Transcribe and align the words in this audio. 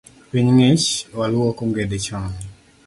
Piny 0.29 0.47
ng’ich, 0.55 0.87
waluok 1.17 1.57
ongede 1.63 1.97
chon 2.05 2.25